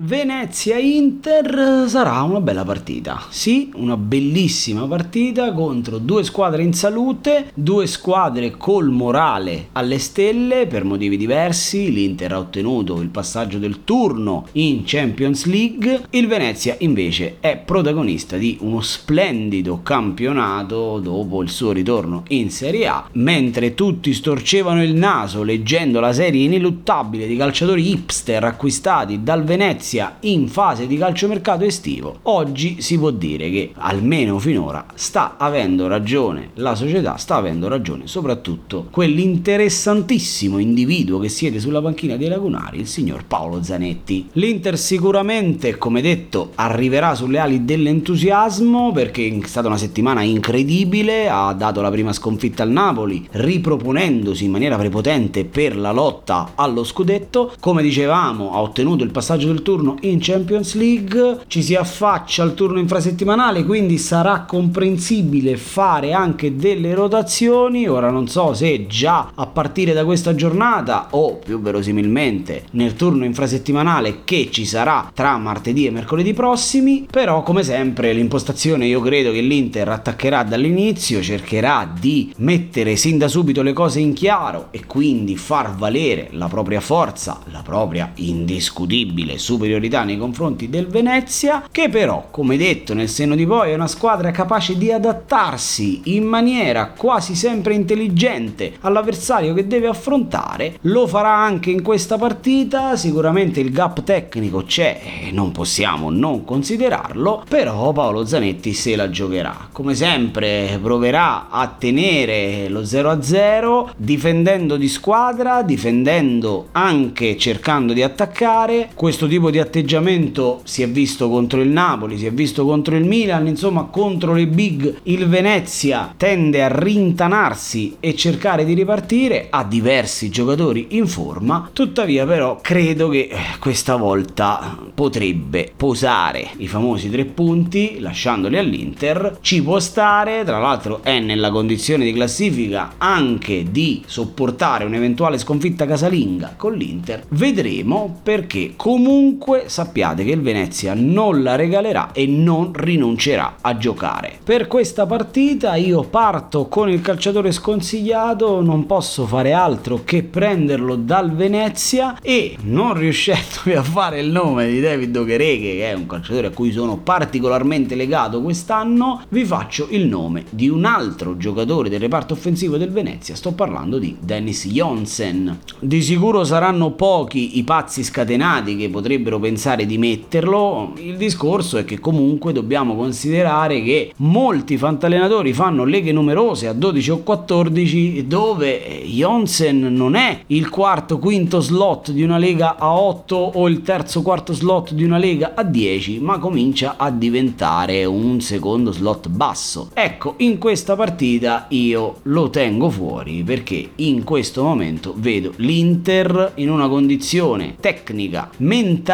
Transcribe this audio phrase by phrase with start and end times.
[0.00, 3.20] Venezia-Inter sarà una bella partita.
[3.30, 10.68] Sì, una bellissima partita contro due squadre in salute, due squadre col morale alle stelle
[10.68, 11.90] per motivi diversi.
[11.90, 18.36] L'Inter ha ottenuto il passaggio del turno in Champions League, il Venezia invece è protagonista
[18.36, 24.94] di uno splendido campionato dopo il suo ritorno in Serie A, mentre tutti storcevano il
[24.94, 29.86] naso leggendo la serie ineluttabile di calciatori hipster acquistati dal Venezia
[30.20, 36.50] in fase di calciomercato estivo, oggi si può dire che almeno finora sta avendo ragione
[36.54, 42.86] la società, sta avendo ragione soprattutto quell'interessantissimo individuo che siede sulla panchina dei lagunari, il
[42.86, 44.28] signor Paolo Zanetti.
[44.32, 51.52] L'Inter sicuramente, come detto, arriverà sulle ali dell'entusiasmo perché è stata una settimana incredibile, ha
[51.54, 57.54] dato la prima sconfitta al Napoli, riproponendosi in maniera prepotente per la lotta allo scudetto,
[57.58, 62.54] come dicevamo ha ottenuto il passaggio del turno in Champions League, ci si affaccia al
[62.54, 69.46] turno infrasettimanale, quindi sarà comprensibile fare anche delle rotazioni, ora non so se già a
[69.46, 75.86] partire da questa giornata o più verosimilmente nel turno infrasettimanale che ci sarà tra martedì
[75.86, 82.32] e mercoledì prossimi, però come sempre l'impostazione io credo che l'Inter attaccherà dall'inizio, cercherà di
[82.38, 87.40] mettere sin da subito le cose in chiaro e quindi far valere la propria forza,
[87.50, 93.46] la propria indiscutibile superiorità nei confronti del Venezia, che però, come detto nel senno di
[93.46, 99.88] poi, è una squadra capace di adattarsi in maniera quasi sempre intelligente all'avversario che deve
[99.88, 106.10] affrontare, lo farà anche in questa partita, sicuramente il gap tecnico c'è e non possiamo
[106.10, 109.68] non considerarlo, però Paolo Zanetti se la giocherà.
[109.72, 118.90] Come sempre proverà a tenere lo 0-0 difendendo di squadra, difendendo anche cercando di attaccare.
[118.94, 123.04] Questo tipo di atteggiamento si è visto contro il Napoli, si è visto contro il
[123.04, 129.64] Milan, insomma contro le big il Venezia tende a rintanarsi e cercare di ripartire, ha
[129.64, 137.10] diversi giocatori in forma, tuttavia però credo che eh, questa volta potrebbe posare i famosi
[137.10, 143.66] tre punti lasciandoli all'Inter, ci può stare, tra l'altro è nella condizione di classifica anche
[143.70, 148.72] di sopportare un'eventuale sconfitta casalinga con l'Inter, vedremo perché.
[148.76, 154.38] Comunque sappiate che il Venezia non la regalerà e non rinuncerà a giocare.
[154.44, 160.96] Per questa partita io parto con il calciatore sconsigliato, non posso fare altro che prenderlo
[160.96, 166.06] dal Venezia e non riuscendomi a fare il nome di David Ochereghe, che è un
[166.06, 171.88] calciatore a cui sono particolarmente legato quest'anno, vi faccio il nome di un altro giocatore
[171.88, 175.58] del reparto offensivo del Venezia, sto parlando di Dennis Jonsen.
[175.78, 181.84] Di sicuro saranno pochi i pazzi scatenati che potrebbero pensare di metterlo, il discorso è
[181.84, 189.02] che comunque dobbiamo considerare che molti fantallenatori fanno leghe numerose a 12 o 14 dove
[189.04, 194.22] Jonsen non è il quarto quinto slot di una lega a 8 o il terzo
[194.22, 199.90] quarto slot di una lega a 10 ma comincia a diventare un secondo slot basso.
[199.92, 206.70] Ecco in questa partita io lo tengo fuori perché in questo momento vedo l'Inter in
[206.70, 208.50] una condizione tecnica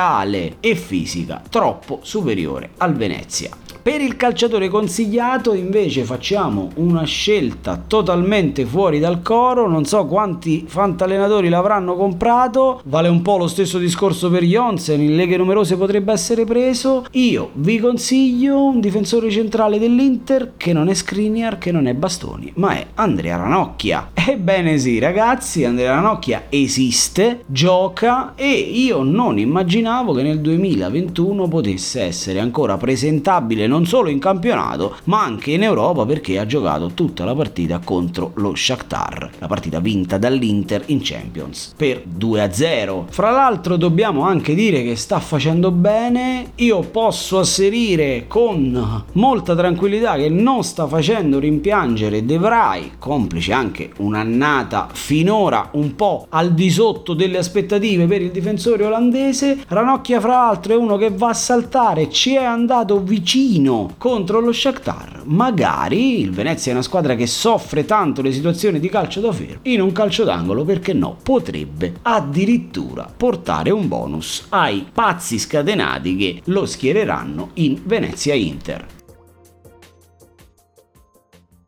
[0.04, 7.84] mentale e fisica troppo superiore al Venezia per il calciatore consigliato invece facciamo una scelta
[7.86, 13.76] totalmente fuori dal coro, non so quanti fantallenatori l'avranno comprato, vale un po' lo stesso
[13.76, 19.78] discorso per Jonsen, in leghe numerose potrebbe essere preso, io vi consiglio un difensore centrale
[19.78, 24.12] dell'Inter che non è Skriniar, che non è Bastoni, ma è Andrea Ranocchia.
[24.14, 32.00] Ebbene sì ragazzi, Andrea Ranocchia esiste, gioca e io non immaginavo che nel 2021 potesse
[32.00, 37.24] essere ancora presentabile non solo in campionato ma anche in Europa perché ha giocato tutta
[37.24, 43.06] la partita contro lo Shakhtar, la partita vinta dall'Inter in Champions per 2-0.
[43.08, 50.14] Fra l'altro dobbiamo anche dire che sta facendo bene, io posso asserire con molta tranquillità
[50.14, 56.70] che non sta facendo rimpiangere De Vrij, complice anche un'annata finora un po' al di
[56.70, 59.64] sotto delle aspettative per il difensore olandese.
[59.66, 64.40] Ranocchia fra l'altro è uno che va a saltare, ci è andato vicino Torino contro
[64.40, 65.22] lo Shakhtar.
[65.24, 69.60] Magari il Venezia è una squadra che soffre tanto le situazioni di calcio da fermo.
[69.62, 76.42] In un calcio d'angolo, perché no, potrebbe addirittura portare un bonus ai pazzi scatenati che
[76.46, 78.86] lo schiereranno in Venezia Inter.